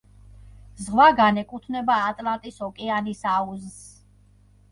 [0.85, 3.79] ზღვა განეკუთვნება ატლანტის ოკეანის აუზს.